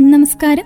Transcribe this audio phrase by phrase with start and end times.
[0.00, 0.64] നമസ്കാരം.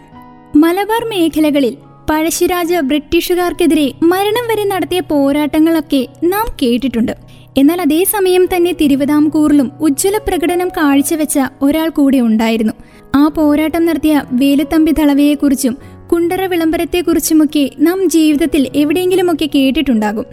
[0.61, 1.77] മലബാർ മേഖലകളിൽ
[2.11, 7.13] പഴശ്ശിരാജ ബ്രിട്ടീഷുകാർക്കെതിരെ മരണം വരെ നടത്തിയ പോരാട്ടങ്ങളൊക്കെ നാം കേട്ടിട്ടുണ്ട്.
[7.57, 12.73] എന്നാൽ അതേസമയം തന്നെ തിരുവിതാംകൂറിലും ഉജ്ജ്വല പ്രകടനം കാഴ്ചവെച്ച ഒരാൾ കൂടെ ഉണ്ടായിരുന്നു.
[13.15, 15.79] ആ പോരാട്ടം നടത്തിയ വേലുത്തമ്പി തളവയെക്കുറിച്ചും
[16.13, 20.25] കുണ്ടറ വിളംബരത്തെക്കുറിച്ചുമൊക്കെ നാം ജീവിതത്തിൽ എവിടെയെങ്കിലുമൊക്കെ കേട്ടിട്ടുണ്ടാകും.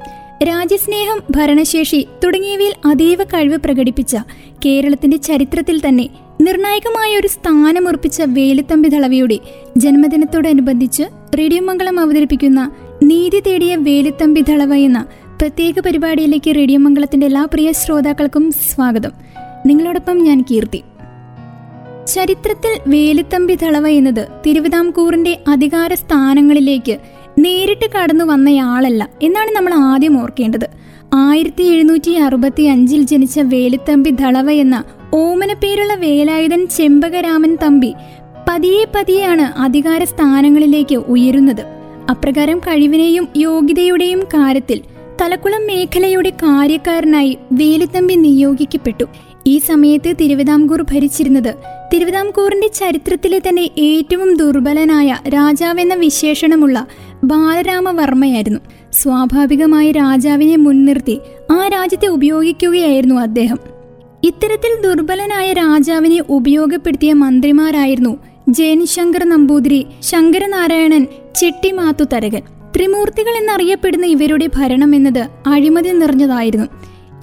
[0.44, 4.18] രാജ്യസ്നേഹം ഭരണശേഷി തുടങ്ങിയവയിൽ അതീവ കഴിവ് പ്രകടിപ്പിച്ച
[4.66, 6.10] കേരളത്തിന്റെ ചരിത്രത്തിൽ തന്നെ
[6.44, 9.40] നിർണായകമായ ഒരു സ്ഥാനമുറപ്പിച്ച വേലുത്തമ്പി ദളവയുടെ
[9.77, 11.04] ജന്മദിനത്തോടനുബന്ധിച്ച്
[11.40, 12.72] റേഡിയോ മംഗളം അവതരിപ്പിക്കുന്ന
[13.04, 15.05] നീതി തേടിയ വേലുത്തമ്പി ദളവ എന്ന
[15.41, 19.12] പ്രത്യേക പരിപാടിയിലേക്ക് റേഡിയോ മംഗളത്തിന്റെ എല്ലാ പ്രിയ ശ്രോതാക്കൾക്കും സ്വാഗതം.
[19.66, 20.82] നിങ്ങളോടൊപ്പം ഞാൻ കീർത്തി.
[22.13, 26.98] ചരിത്രത്തിൽ വേലുത്തമ്പി ദളവ എന്നത് തിരുവിതാംകൂറിന്റെ അധികാര സ്ഥാനങ്ങളിലേക്ക്
[27.40, 30.68] നേരിട്ട് കടന്നു വന്നയാളല്ല എന്നാണ് നമ്മൾ ആദ്യം ഓർക്കേണ്ടത്.
[31.13, 37.94] ആയിരത്തി എഴുന്നൂറ്റി അറുപത്തി അഞ്ചിൽ ജനിച്ച വേലുത്തമ്പി ദളവ എന്ന ഓമനപ്പേരുള്ള വേലായുധൻ ചെമ്പകരാമൻ തമ്പി
[38.49, 41.62] പതിയെ പതിയെയാണ് അധികാര സ്ഥാനങ്ങളിലേക്ക് ഉയരുന്നത്.
[42.10, 44.82] അപ്രകാരം കഴിവിനെയും യോഗ്യതയുടെയും കാര്യത്തിൽ
[45.21, 49.05] തലക്കുളം മേഖലയുടെ കാര്യക്കാരനായി വേലുത്തമ്പി നിയോഗിക്കപ്പെട്ടു.
[49.48, 51.55] ഈ സമയത്ത് തിരുവിതാംകൂർ ഭരിച്ചിരുന്നത്
[51.93, 56.88] തിരുവിതാംകൂറിന്റെ ചരിത്രത്തിലെ തന്നെ ഏറ്റവും ദുർബലനായ രാജാവെന്ന വിശേഷണമുള്ള
[57.23, 58.60] ബാലരാമവർമ്മയായിരുന്നു.
[58.93, 61.20] സ്വാഭാവികമായി രാജാവിനെ മുൻനിർത്തി
[61.51, 63.82] ആ രാജ്യത്തെ ഉപയോഗിക്കുകയായിരുന്നു അദ്ദേഹം.
[64.24, 68.18] ഇത്തരത്തിൽ ദുർബലനായ രാജാവിനെ ഉപയോഗപ്പെടുത്തിയ മന്ത്രിമാരായിരുന്നു
[68.50, 72.41] ജയൻശങ്കർ നമ്പൂതിരി ശങ്കരനാരായണൻ ചെട്ടിമാത്തു തരകൻ.
[72.75, 76.66] ത്രിമൂർത്തികൾ എന്നറിയപ്പെടുന്ന ഇവരുടെ ഭരണം എന്നത് അഴിമതി നിറഞ്ഞതായിരുന്നു.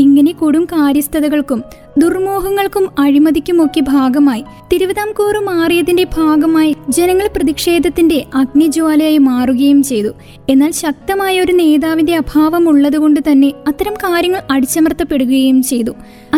[0.01, 1.62] ഇങ്ങനെ കൊടും കാര്യസ്ഥതകൾക്കും
[1.98, 10.09] ദുർമോഹങ്ങൾക്കും അഴിമതിക്കുമൊക്കെ ഭാഗമായി തിരുവിതാംകൂർ മാറിയതിന്റെ ഭാഗമായി ജനങ്ങൾ പ്രതിഷേധത്തിന്റെ അഗ്നിജ്വാലയായി മാറുകയും ചെയ്തു.
[10.48, 15.91] എന്നാൽ ശക്തമായ ഒരു നേതാവിന്റെ അഭാവം ഉള്ളതുകൊണ്ട് തന്നെ അത്തരം കാര്യങ്ങൾ അടിച്ചമർത്തപ്പെടുകയും ചെയ്തു.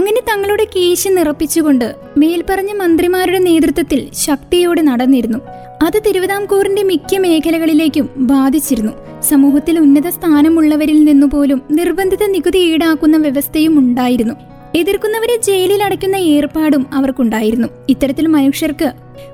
[0.03, 5.39] അങ്ങനെ തങ്ങളുടെ കേശ് നിറപ്പിച്ചുകൊണ്ട് മേൽപ്പറഞ്ഞ മന്ത്രിമാരുടെ നേതൃത്വത്തിൽ ശക്തിയോടെ നടന്നിരുന്നു.
[5.83, 8.93] അത് തിരുവിതാംകൂറിന്റെ മിക്ക മേഖലകളിലേക്കും ബാധിച്ചിരുന്നു.
[9.23, 14.35] സമൂഹത്തിൽ ഉന്നത സ്ഥാനമുള്ളവരിൽ നിന്നുപോലും നിർബന്ധിത നികുതി ഈടാക്കുന്ന വ്യവസ്ഥയും ഉണ്ടായിരുന്നു.
[14.75, 17.69] എതിർക്കുന്നവരെ ജയിലിൽ അടയ്ക്കുന്ന ഏർപ്പാടും അവർക്കുണ്ടായിരുന്നു.
[17.89, 18.93] ഇത്തരത്തിൽ മനുഷ്യർക്ക്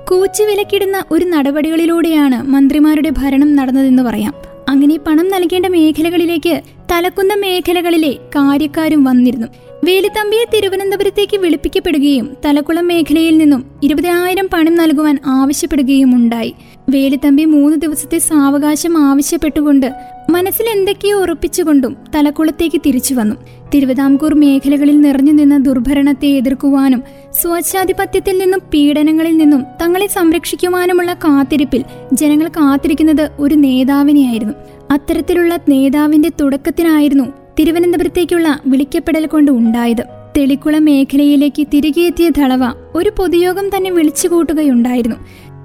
[0.09, 4.33] കൂച്ചു വിലക്കിടുന്ന ഒരു നടപടികളിലൂടെയാണ് മന്ത്രിമാരുടെ ഭരണം നടന്നതെന്ന് പറയാം.
[4.69, 9.47] അങ്ങനെ പണം നൽകേണ്ട മേഖലകളിലേക്ക് തലക്കുന്ന മേഖലകളിലെ കാര്യക്കാരും വന്നിരുന്നു.
[9.83, 16.53] വേലുത്തമ്പിയെ തിരുവനന്തപുരത്തേക്ക് വിളിപ്പിക്കപ്പെടുകയും തലക്കുളം മേഖലയിൽ നിന്നും ഇരുപതിനായിരം പണം നൽകുവാൻ ആവശ്യപ്പെടുകയും ഉണ്ടായി
[16.89, 19.93] വേലിത്തമ്പി മൂന്ന് ദിവസത്തെ സാവകാശം ആവശ്യപ്പെട്ടുകൊണ്ട്
[20.29, 23.35] മനസ്സിൽ എന്തൊക്കെയോ ഉറപ്പിച്ചുകൊണ്ടും തലക്കുളത്തേക്ക് തിരിച്ചു വന്നു.
[23.73, 33.29] തിരുവിതാംകൂർ മേഖലകളിൽ നിറഞ്ഞു നിന്ന ദുർഭരണത്തെ എതിർക്കുവാനും സ്വച്ഛാധിപത്യത്തിൽ നിന്നും പീഡനങ്ങളിൽ നിന്നും തങ്ങളെ സംരക്ഷിക്കുവാനുമുള്ള കാത്തിരിപ്പിൽ ജനങ്ങൾ കാത്തിരിക്കുന്നത്
[33.39, 34.53] ഒരു നേതാവിനെയായിരുന്നു.
[34.91, 37.25] അത്തരത്തിലുള്ള നേതാവിന്റെ തുടക്കത്തിനായിരുന്നു
[37.59, 40.03] തിരുവനന്തപുരത്തേക്കുള്ള വിളിക്കപ്പെടൽ കൊണ്ട് ഉണ്ടായത്
[40.37, 42.63] തെളിക്കുളം മേഖലയിലേക്ക് തിരികെ എത്തിയ ധളവ
[42.95, 45.15] ഒരു പൊതുയോഗം തന്നെ വിളിച്ചുകൂട്ടുകയുണ്ടായിരുന്നു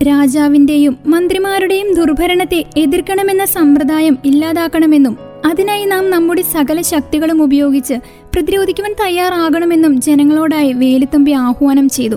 [0.03, 7.95] രാജാവിന്റെയും മന്ത്രിമാരുടെയും ദുർഭരണത്തെ എതിർക്കണമെന്ന സമ്പ്രദായം ഇല്ലാതാക്കണമെന്നും അതിനായി നാം നമ്മുടെ സകല ശക്തികളും ഉപയോഗിച്ച്
[8.35, 12.17] പ്രതിരോധിക്കുവാൻ തയ്യാറാകണമെന്നും ജനങ്ങളോടായി വേലുത്തമ്പി ആഹ്വാനം ചെയ്തു.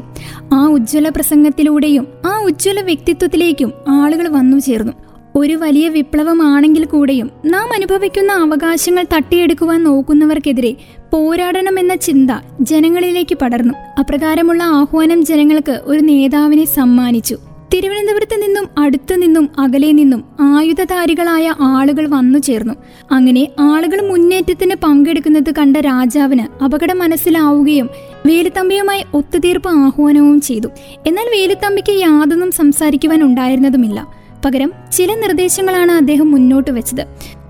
[0.54, 5.06] ആ ഉജ്ജ്വല പ്രസംഗത്തിലൂടെയും ആ ഉജ്ജ്വല വ്യക്തിത്വത്തിലേക്കും ആളുകൾ വന്നു ചേർന്നു
[5.38, 10.75] ഒരു വലിയ വിപ്ലവമാണെങ്കിൽ കൂടെയും നാം അനുഭവിക്കുന്ന അവകാശങ്ങൾ തട്ടിയെടുക്കുവാൻ നോക്കുന്നവർക്കെതിരെ
[11.14, 12.31] പോരാടണമെന്ന ചിന്ത
[12.62, 13.74] ജനങ്ങളിലേക്ക് പടർന്നു.
[14.00, 17.38] അപ്രകാരമുള്ള ആഹ്വാനം ജനങ്ങൾക്ക് ഒരു നേതാവിനെ സമ്മാനിച്ചു.
[17.74, 22.74] തിരുവനന്തപുരത്ത് നിന്നും അടുത്തു നിന്നും അകലെ നിന്നും ആയുധധാരികളായ ആളുകൾ വന്നു ചേർന്നു.
[23.12, 27.90] അങ്ങനെ ആളുകൾ മുന്നേറ്റത്തിന് പങ്കെടുക്കുന്നത് കണ്ട രാജാവിന് അപകടം മനസ്സിലാവുകയും
[28.26, 30.68] വേലുത്തമ്പിയുമായി ഒത്തുതീർപ്പ് ആഹ്വാനവും ചെയ്തു.
[31.08, 34.16] എന്നാൽ വേലുത്തമ്പിക്ക് യാതൊന്നും സംസാരിക്കുവാൻ ഉണ്ടായിരുന്നതുമില്ല.
[34.46, 37.06] പകരം ചില നിർദ്ദേശങ്ങളാണ് അദ്ദേഹം മുന്നോട്ട് വെച്ചത്.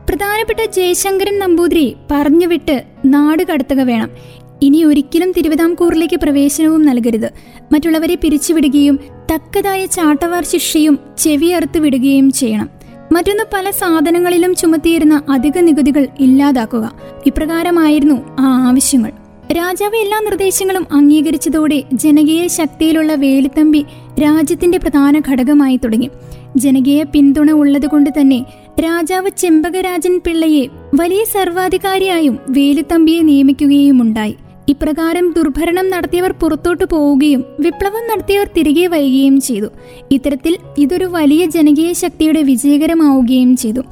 [0.09, 4.09] പ്രധാനപ്പെട്ട ജയശങ്കരൻ നമ്പൂതിരി പറഞ്ഞുവിട്ട് നാട് കടത്തുക വേണം.
[4.61, 7.29] ഇനി ഒരിക്കലും തിരുവിതാംകൂറിലേക്ക് പ്രവേശനവും നൽകരുത്.
[7.71, 8.99] മറ്റുള്ളവരെ പിരിച്ചുവിടുകയും
[9.33, 12.69] തക്കതായ ചാട്ടവാർ ശിക്ഷയും ചെവിയറുത്ത് വിടുകയും ചെയ്യണം.
[13.11, 16.91] മറ്റൊന്ന് പല സാധനങ്ങളിലും ചുമത്തിയിരുന്ന അധിക നികുതികൾ ഇല്ലാതാക്കുക.
[17.25, 19.11] ഇപ്രകാരമായിരുന്നു ആ ആവശ്യങ്ങൾ.
[19.57, 23.81] രാജാവ് എല്ലാ നിർദ്ദേശങ്ങളും അംഗീകരിച്ചതോടെ ജനകീയ ശക്തിയിലുള്ള വേലുത്തമ്പി
[24.23, 26.09] രാജ്യത്തിന്റെ പ്രധാന ഘടകമായി തുടങ്ങി.
[26.55, 28.39] ജനകീയ പിന്തുണ ഉള്ളതുകൊണ്ട് തന്നെ
[28.79, 30.63] രാജാവ് ചെമ്പകരാജൻ പിള്ളയെ
[30.95, 34.35] വലിയ സർവാധികാരിയായും വേലുത്തമ്പിയെ നിയമിക്കുകയുമുണ്ടായി
[34.69, 39.69] ഇപ്രകാരം ദുർഭരണം നടത്തിയവർ പുറത്തോട്ടു പോവുകയും വിപ്ലവം നടത്തിയവർ തിരികെ വരികയും ചെയ്തു.
[40.11, 43.83] ഇത്തരത്തിൽ ഇതൊരു വലിയ ജനകീയ ശക്തിയുടെ വിജയകരമാവുകയും ചെയ്തു.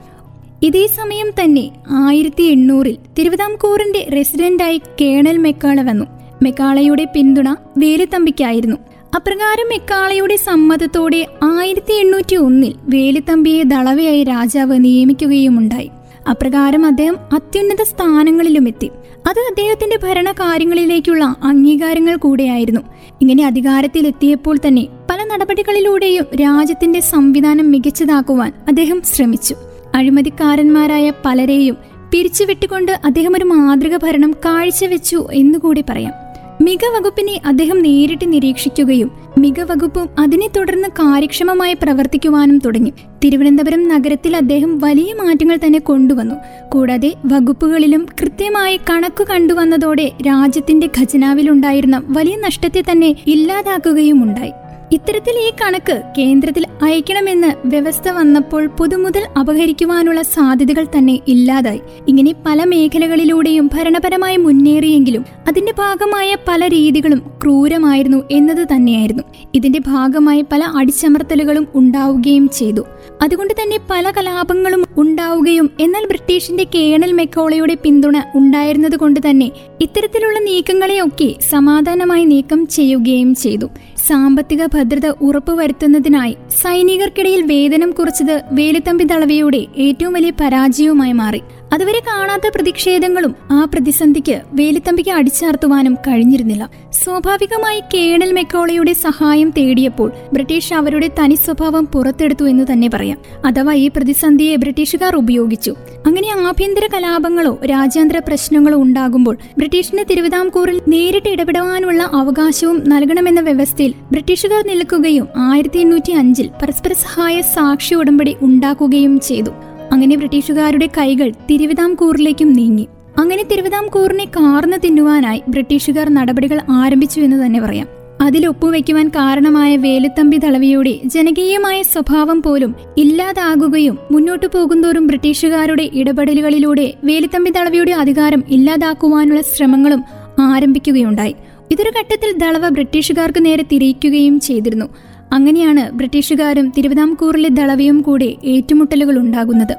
[0.66, 6.06] ഇതേ സമയം തന്നെ ആയിരത്തി എണ്ണൂറിൽ തിരുവിതാംകൂറിന്റെ റെസിഡന്റായി കേണൽ മെക്കാള വന്നു.
[6.44, 8.78] മെക്കാളയുടെ പിന്തുണ വേലുത്തമ്പിക്കായിരുന്നു
[9.16, 15.90] അപ്രകാരം മെക്കാളയുടെ സമ്മതത്തോടെ ആയിരത്തി എണ്ണൂറ്റി ഒന്നിൽ വേലുത്തമ്പിയെ ദളവയായി രാജാവ് നിയമിക്കുകയുമുണ്ടായി.
[16.30, 18.90] അപ്രകാരം അദ്ദേഹം അത്യുന്നത സ്ഥാനങ്ങളിലും എത്തി
[19.30, 22.82] അത് അദ്ദേഹത്തിന്റെ ഭരണകാര്യങ്ങളിലേക്കുള്ള അംഗീകാരങ്ങൾ കൂടെയായിരുന്നു.
[23.22, 29.56] ഇങ്ങനെ അധികാരത്തിലെത്തിയപ്പോൾ തന്നെ പല നടപടികളിലൂടെയും രാജ്യത്തിന്റെ സംവിധാനം മികച്ചതാക്കുവാൻ അദ്ദേഹം ശ്രമിച്ചു.
[29.96, 31.78] അഴിമതിക്കാരന്മാരായ പലരെയും
[32.12, 36.14] പിരിച്ചുവിട്ടുകൊണ്ട് അദ്ദേഹം ഒരു മാതൃക ഭരണം കാഴ്ചവെച്ചു എന്നുകൂടി പറയാം.
[36.62, 42.94] മിക വകുപ്പിനെ അദ്ദേഹം നേരിട്ട് നിരീക്ഷിക്കുകയും മിക വകുപ്പും അതിനെ തുടർന്ന് കാര്യക്ഷമമായി പ്രവർത്തിക്കുവാനും തുടങ്ങി.
[43.24, 46.36] തിരുവനന്തപുരം നഗരത്തിൽ അദ്ദേഹം വലിയ മാറ്റങ്ങൾ തന്നെ കൊണ്ടുവന്നു.
[46.70, 54.52] കൂടാതെ വകുപ്പുകളിലും കൃത്യമായി കണക്ക് കണ്ടുവന്നതോടെ രാജ്യത്തിന്റെ ഖജനാവിലുണ്ടായിരുന്ന വലിയ നഷ്ടത്തെ തന്നെ ഇല്ലാതാക്കുകയും ഉണ്ടായി
[54.92, 61.82] ഇത്തരത്തിൽ ഈ കണക്ക് കേന്ദ്രത്തിൽ അയക്കണമെന്ന് വ്യവസ്ഥ വന്നപ്പോൾ പൊതുമുതൽ അപഹരിക്കുവാനുള്ള സാധ്യതകൾ തന്നെ ഇല്ലാതായി.
[62.08, 69.24] ഇങ്ങനെ പല മേഖലകളിലൂടെയും ഭരണപരമായി മുന്നേറിയെങ്കിലും അതിന്റെ ഭാഗമായ പല രീതികളും ക്രൂരമായിരുന്നു എന്നത് തന്നെയായിരുന്നു.
[69.54, 72.86] ഇതിന്റെ ഭാഗമായി പല അടിച്ചമർത്തലുകളും ഉണ്ടാവുകയും ചെയ്തു.
[73.22, 79.52] അതുകൊണ്ട് തന്നെ പല കലാപങ്ങളും ഉണ്ടാവുകയും എന്നാൽ ബ്രിട്ടീഷിന്റെ കേണൽ മെക്കോളയുടെ പിന്തുണ ഉണ്ടായിരുന്നത് കൊണ്ട് തന്നെ
[79.82, 83.70] ഇത്തരത്തിലുള്ള നീക്കങ്ങളെയൊക്കെ സമാധാനമായി നീക്കം ചെയ്യുകയും ചെയ്തു.
[84.08, 91.42] സാമ്പത്തിക ഭദ്രത ഉറപ്പുവരുത്തുന്നതിനായി സൈനികർക്കിടയിൽ വേതനം കുറച്ചത് വേലുത്തമ്പി ദളവയുടെ ഏറ്റവും വലിയ പരാജയവുമായി മാറി.
[91.76, 96.70] അതുവരെ കാണാത്ത പ്രതിഷേധങ്ങളും ആ പ്രതിസന്ധിക്ക് വേലിത്തമ്പിക്ക് അടിച്ചാർത്തുവാനും കഴിഞ്ഞിരുന്നില്ല.
[96.94, 103.18] സ്വാഭാവികമായി കേണൽ മെക്കോളയുടെ സഹായം തേടിയപ്പോൾ ബ്രിട്ടീഷ് അവരുടെ തനി സ്വഭാവം പുറത്തെടുത്തു എന്ന് തന്നെ പറയാം.
[103.46, 105.74] അഥവാ ഈ പ്രതിസന്ധിയെ ബ്രിട്ടീഷുകാർ ഉപയോഗിച്ചു.
[106.06, 115.28] അങ്ങനെ ആഭ്യന്തര കലാപങ്ങളോ രാജ്യാന്തര പ്രശ്നങ്ങളോ ഉണ്ടാകുമ്പോൾ ബ്രിട്ടീഷിന് തിരുവിതാംകൂറിൽ നേരിട്ട് ഇടപെടുവാനുള്ള അവകാശവും നൽകണമെന്ന വ്യവസ്ഥയിൽ ബ്രിട്ടീഷുകാർ നിൽക്കുകയും
[115.52, 119.54] ആയിരത്തി എണ്ണൂറ്റി അഞ്ചിൽ പരസ്പര സഹായ സാക്ഷി ഉടമ്പടി ഉണ്ടാക്കുകയും ചെയ്തു.
[119.92, 122.88] അങ്ങനെ ബ്രിട്ടീഷുകാരുടെ കൈകൾ തിരുവിതാംകൂറിലേക്കും നീങ്ങി.
[123.18, 127.88] അങ്ങനെ തിരുവിതാംകൂറിനെ കാർന്നു തിന്നുവാനായി ബ്രിട്ടീഷുകാർ നടപടികൾ ആരംഭിച്ചു എന്ന് തന്നെ പറയാം.
[128.22, 137.92] അതിൽ ഒപ്പുവെക്കുവാൻ കാരണമായ വേലുത്തമ്പി തളവിയുടെ ജനകീയമായ സ്വഭാവം പോലും ഇല്ലാതാകുകയും മുന്നോട്ടു പോകുന്തോറും ബ്രിട്ടീഷുകാരുടെ ഇടപെടലുകളിലൂടെ വേലുത്തമ്പി തളവിയുടെ
[137.92, 140.04] അധികാരം ഇല്ലാതാക്കുവാനുള്ള ശ്രമങ്ങളും
[140.40, 141.36] ആരംഭിക്കുകയുണ്ടായി.
[141.72, 144.86] ഇതൊരു ഘട്ടത്തിൽ ദളവ ബ്രിട്ടീഷുകാർക്ക് നേരെ തിരിയിക്കുകയും ചെയ്തിരുന്നു.
[145.34, 149.78] അങ്ങനെയാണ് ബ്രിട്ടീഷുകാരും തിരുവിതാംകൂറിലെ ദളവയും കൂടി ഏറ്റുമുട്ടലുകൾ ഉണ്ടാകുന്നത്.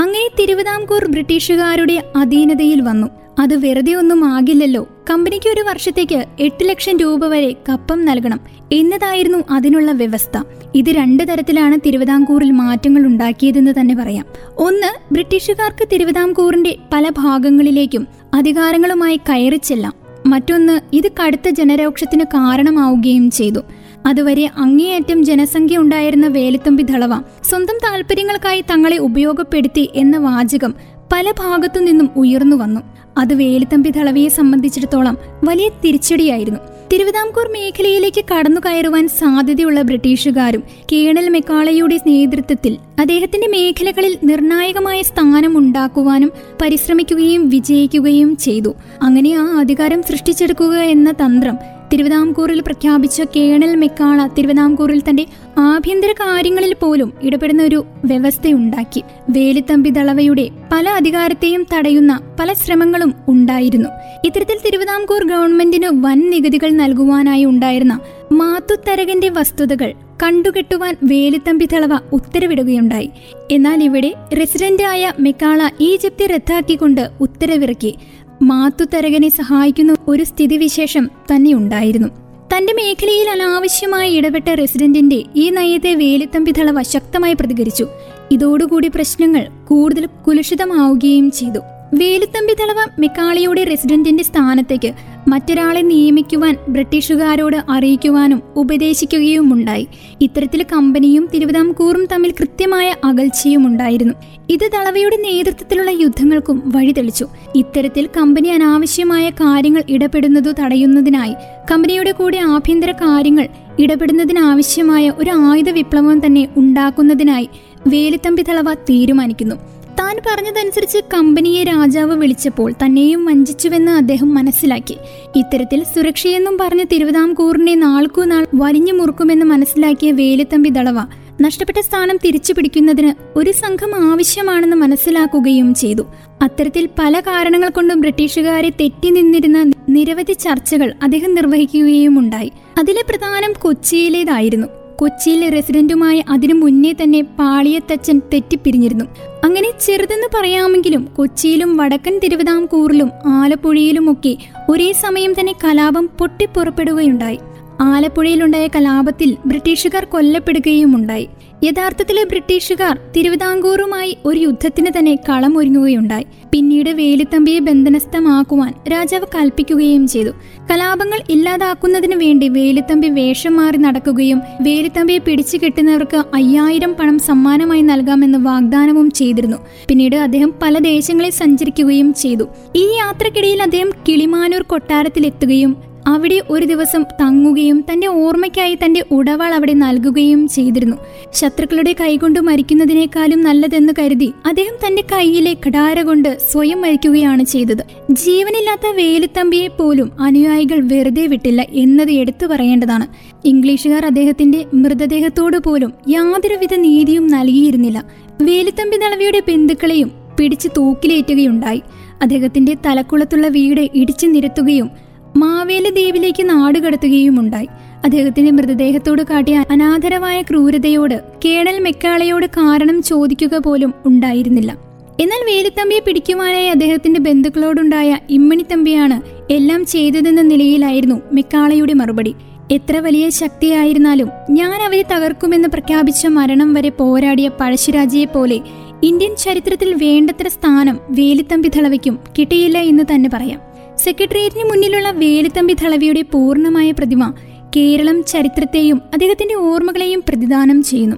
[0.00, 3.06] അങ്ങനെ തിരുവിതാംകൂർ ബ്രിട്ടീഷുകാരുടെ അധീനതയിൽ വന്നു.
[3.38, 4.88] അത് വെറുതെ ഒന്നും ആകില്ലല്ലോ.
[5.10, 8.40] കമ്പനിക്ക് ഒരു വർഷത്തേക്ക് എട്ട് ലക്ഷം രൂപ വരെ കപ്പം നൽകണം
[8.72, 10.42] എന്നതായിരുന്നു അതിനുള്ള വ്യവസ്ഥ.
[10.74, 14.24] ഇത് രണ്ട് തരത്തിലാണ് തിരുവിതാംകൂറിൽ മാറ്റങ്ങൾ ഉണ്ടാക്കിയതെന്ന് തന്നെ പറയാം.
[14.58, 19.92] ഒന്ന് ബ്രിട്ടീഷുകാർക്ക് തിരുവിതാംകൂറിന്റെ പല ഭാഗങ്ങളിലേക്കും അധികാരങ്ങളുമായി കയറിച്ചെല്ലാം
[20.26, 23.60] മറ്റൊന്ന് ഇത് കടുത്ത ജനരോക്ഷത്തിന് കാരണമാവുകയും ചെയ്തു.
[24.06, 27.14] അതുവരെ അങ്ങേയറ്റം ജനസംഖ്യ ഉണ്ടായിരുന്ന വേലുത്തമ്പി ദളവ
[27.44, 30.74] സ്വന്തം താല്പര്യങ്ങൾക്കായി തങ്ങളെ ഉപയോഗപ്പെടുത്തി എന്ന വാചകം
[31.12, 32.80] പല ഭാഗത്തു നിന്നും ഉയർന്നു വന്നു.
[33.18, 36.60] അത് വേലുത്തമ്പി ദളവയെ സംബന്ധിച്ചിടത്തോളം വലിയ തിരിച്ചടിയായിരുന്നു.
[36.92, 40.62] തിരുവിതാംകൂർ മേഖലയിലേക്ക് കടന്നു കയറുവാൻ സാധ്യതയുള്ള ബ്രിട്ടീഷുകാരും
[40.92, 46.32] കേണൽ മെക്കാളയുടെ നേതൃത്വത്തിൽ അദ്ദേഹത്തിന്റെ മേഖലകളിൽ നിർണായകമായ സ്ഥാനം ഉണ്ടാക്കുവാനും
[46.62, 48.74] പരിശ്രമിക്കുകയും വിജയിക്കുകയും ചെയ്തു.
[49.02, 55.26] അങ്ങനെ ആ അധികാരം സൃഷ്ടിച്ചെടുക്കുക എന്ന തന്ത്രം തിരുവിതാംകൂറിൽ പ്രഖ്യാപിച്ച കേണൽ മെക്കാള തിരുവിതാംകൂറിൽ തന്റെ
[55.58, 59.02] ആഭ്യന്തര കാര്യങ്ങളിൽ പോലും ഇടപെടുന്ന ഒരു വ്യവസ്ഥയുണ്ടാക്കി.
[59.30, 63.88] വേലിത്തമ്പി ദളവയുടെ പല അധികാരത്തെയും തടയുന്ന പല ശ്രമങ്ങളും ഉണ്ടായിരുന്നു.
[64.24, 68.00] ഇത്തരത്തിൽ തിരുവിതാംകൂർ ഗവൺമെന്റിന് വൻ നികുതികൾ നൽകുവാനായി ഉണ്ടായിരുന്ന
[68.32, 73.10] മാത്തുത്തരകന്റെ വസ്തുതകൾ കണ്ടുകെട്ടുവാൻ വേലുത്തമ്പി തളവ ഉത്തരവിടുകയുണ്ടായി.
[73.50, 77.94] എന്നാൽ ഇവിടെ റെസിഡന്റായ മെക്കാള ഈ ജപ്തി റദ്ദാക്കിക്കൊണ്ട് ഉത്തരവിറക്കി.
[78.42, 82.08] മാത്തുത്തരകനെ സഹായിക്കുന്ന ഒരു സ്ഥിതിവിശേഷം തന്നെ ഉണ്ടായിരുന്നു.
[82.56, 87.86] തന്റെ മേഖലയിൽ അനാവശ്യമായി ഇടപെട്ട റെസിഡന്റിന്റെ ഈ നയത്തെ വേലിത്തമ്പിതളവ ശക്തമായി പ്രതികരിച്ചു.
[88.30, 91.58] ഇതോടുകൂടി പ്രശ്നങ്ങൾ കൂടുതൽ കുലുഷിതമാവുകയും ചെയ്തു.
[91.94, 94.90] വേലുത്തമ്പി തളവ മെക്കാളിയുടെ റെസിഡന്റിന്റെ സ്ഥാനത്തേക്ക്
[95.28, 99.88] മറ്റൊരാളെ നിയമിക്കുവാൻ ബ്രിട്ടീഷുകാരോട് അറിയിക്കുവാനും ഉപദേശിക്കുകയും ഉണ്ടായി
[100.20, 104.14] ഇത്തരത്തിൽ കമ്പനിയും തിരുവിതാംകൂറും തമ്മിൽ കൃത്യമായ അകൽച്ചയും ഉണ്ടായിരുന്നു.
[104.50, 107.26] ഇത് തളവയുടെ നേതൃത്വത്തിലുള്ള യുദ്ധങ്ങൾക്കും വഴിതെളിച്ചു.
[107.56, 111.34] ഇത്തരത്തിൽ കമ്പനി അനാവശ്യമായ കാര്യങ്ങൾ ഇടപെടുന്നതു തടയുന്നതിനായി
[111.70, 117.48] കമ്പനിയുടെ കൂടെ ആഭ്യന്തര കാര്യങ്ങൾ ഇടപെടുന്നതിനാവശ്യമായ ഒരു ആയുധ വിപ്ലവം തന്നെ ഉണ്ടാക്കുന്നതിനായി
[117.88, 119.79] വേലുത്തമ്പി തളവ തീരുമാനിക്കുന്നു.
[120.10, 124.96] താൻ പറഞ്ഞതനുസരിച്ച് കമ്പനിയെ രാജാവ് വിളിച്ചപ്പോൾ തന്നെയും വഞ്ചിച്ചുവെന്ന് അദ്ദേഹം മനസ്സിലാക്കി.
[125.36, 131.00] ഇത്തരത്തിൽ സുരക്ഷയെന്നും പറഞ്ഞ് തിരുവിതാംകൂറിനെ നാൾക്കുനാൾ വലിഞ്ഞു മുറുക്കുമെന്ന് മനസ്സിലാക്കിയ വേലുത്തമ്പി ദളവ
[131.40, 136.06] നഷ്ടപ്പെട്ട സ്ഥാനം തിരിച്ചു പിടിക്കുന്നതിന് ഒരു സംഘം ആവശ്യമാണെന്ന് മനസ്സിലാക്കുകയും ചെയ്തു.
[136.42, 144.79] അത്തരത്തിൽ പല കാരണങ്ങൾ കൊണ്ടും ബ്രിട്ടീഷുകാരെ തെറ്റി നിന്നിരുന്ന നിരവധി ചർച്ചകൾ അദ്ദേഹം നിർവഹിക്കുകയും ഉണ്ടായി അതിലെ പ്രധാനം കൊച്ചിയിലേതായിരുന്നു.
[145.00, 149.04] കൊച്ചിയിലെ റെസിഡന്റുമായ അതിനു മുന്നേ തന്നെ പാളിയത്തച്ഛൻ തെറ്റിപ്പിരിഞ്ഞിരുന്നു.
[149.44, 154.36] അങ്ങനെ ചെറുതെന്ന് പറയാമെങ്കിലും കൊച്ചിയിലും വടക്കൻ തിരുവിതാംകൂറിലും ആലപ്പുഴയിലുമൊക്കെ
[154.70, 157.38] ഒരേ സമയം തന്നെ കലാപം പൊട്ടിപ്പുറപ്പെടുകയുണ്ടായി.
[157.80, 161.28] ആലപ്പുഴയിലുണ്ടായ കലാപത്തിൽ ബ്രിട്ടീഷുകാർ കൊല്ലപ്പെടുകയുമുണ്ടായി.
[161.64, 166.26] യഥാർത്ഥത്തിലെ ബ്രിട്ടീഷുകാർ തിരുവിതാംകൂറുമായി ഒരു യുദ്ധത്തിന് തന്നെ കളമൊരുങ്ങുകയുണ്ടായി.
[166.52, 170.30] പിന്നീട് വേലുത്തമ്പിയെ ബന്ധനസ്ഥമാക്കുവാൻ രാജാവ് കൽപ്പിക്കുകയും ചെയ്തു.
[170.70, 179.10] കലാപങ്ങൾ ഇല്ലാതാക്കുന്നതിന് വേണ്ടി വേലുത്തമ്പി വേഷം മാറി നടക്കുകയും വേലുത്തമ്പിയെ പിടിച്ചു കെട്ടുന്നവർക്ക് അയ്യായിരം പണം സമ്മാനമായി നൽകാമെന്ന് വാഗ്ദാനവും
[179.10, 179.56] ചെയ്തിരുന്നു.
[179.88, 182.48] പിന്നീട് അദ്ദേഹം പല ദേശങ്ങളിൽ സഞ്ചരിക്കുകയും ചെയ്തു.
[182.76, 190.48] ഈ യാത്രക്കിടയിൽ അദ്ദേഹം കിളിമാനൂർ കൊട്ടാരത്തിലെത്തുകയും അവിടെ ഒരു ദിവസം തങ്ങുകയും തന്റെ ഓർമ്മയ്ക്കായി തന്റെ ഉടവാൾ അവിടെ നൽകുകയും
[190.48, 190.96] ചെയ്തിരുന്നു.
[191.32, 197.84] ശത്രുക്കളുടെ കൈകൊണ്ട് മരിക്കുന്നതിനേക്കാളും നല്ലതെന്ന് കരുതി അദ്ദേഹം തന്റെ കൈയിലെ കടാര കൊണ്ട് സ്വയം മരിക്കുകയാണ് ചെയ്തത്.
[198.10, 203.06] ജീവനില്ലാത്ത വേലുത്തമ്പിയെ പോലും അനുയായികൾ വെറുതെ വിട്ടില്ല എന്നത് എടുത്തു പറയേണ്ടതാണ്.
[203.44, 208.04] ഇംഗ്ലീഷുകാർ അദ്ദേഹത്തിന്റെ മൃതദേഹത്തോടു പോലും യാതൊരുവിധ നീതിയും നൽകിയിരുന്നില്ല.
[208.42, 211.82] വേലുത്തമ്പി ദളവിയുടെ ബന്ധുക്കളെയും പിടിച്ചു തൂക്കിലേറ്റുകയുണ്ടായി.
[212.22, 217.68] അദ്ദേഹത്തിന്റെ തലക്കുളത്തുള്ള വീട് ഇടിച്ചു നിരത്തുകയും മാവേലി ദ്വീപിലേക്ക് നാടുകടത്തുകയുമുണ്ടായി
[218.04, 224.76] അദ്ദേഹത്തിന്റെ മൃതദേഹത്തോട് കാട്ടിയ അനാദരവായ ക്രൂരതയോട് കേണൽ മെക്കാളയോട് കാരണം ചോദിക്കുക പോലും ഉണ്ടായിരുന്നില്ല.
[225.20, 229.20] എന്നാൽ വേലുത്തമ്പിയെ പിടിക്കുവാനായി അദ്ദേഹത്തിന്റെ ബന്ധുക്കളോടുണ്ടായ ഇമ്മണിത്തമ്പിയാണ്
[229.52, 232.34] എല്ലാം ചെയ്തതെന്ന നിലയിലായിരുന്നു മെക്കാളയുടെ മറുപടി.
[232.70, 238.60] എത്ര വലിയ ശക്തിയായിരുന്നാലും ഞാൻ അവരെ തകർക്കുമെന്ന് പ്രഖ്യാപിച്ച മരണം വരെ പോരാടിയ പഴശ്ശിരാജയെ പോലെ
[239.02, 243.69] ഇന്ത്യൻ ചരിത്രത്തിൽ വേണ്ടത്ര സ്ഥാനം വേലിത്തമ്പി ധളവയ്ക്കും കിട്ടിയില്ല എന്ന് തന്നെ പറയാം.
[244.04, 247.32] സെക്രട്ടേറിയറ്റിന് മുന്നിലുള്ള വേലുത്തമ്പി ധളവിയുടെ പൂർണമായ പ്രതിമ
[247.76, 251.16] കേരളം ചരിത്രത്തെയും അദ്ദേഹത്തിന്റെ ഓർമ്മകളെയും പ്രതിദാനം ചെയ്യുന്നു.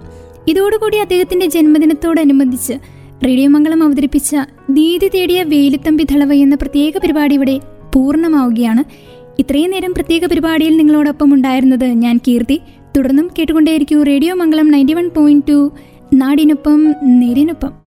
[0.48, 2.72] ഇതോടുകൂടി അദ്ദേഹത്തിന്റെ ജന്മദിനത്തോടനുബന്ധിച്ച്
[3.26, 4.36] റേഡിയോ മംഗളം അവതരിപ്പിച്ച
[4.70, 7.60] നീതി തേടിയ വേലുത്തമ്പി ധളവ എന്ന പ്രത്യേക പരിപാടി ഇവിടെ
[7.94, 8.84] പൂർണമാവുകയാണ്.
[9.38, 12.60] ഇത്രയും നേരം പ്രത്യേക പരിപാടിയിൽ നിങ്ങളോടൊപ്പം ഉണ്ടായിരുന്നത് ഞാൻ കീർത്തി.
[12.96, 15.72] തുടർന്നും കേട്ടുകൊണ്ടേയിരിക്കും radio Mangalam ninety one point two.
[16.14, 17.72] നാടിനൊപ്പം നേരിനൊപ്പം.